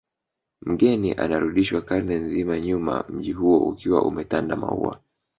[0.69, 4.99] Mgeni anarudishwa karne nzima nyuma mji huo ukiwa umetanda maua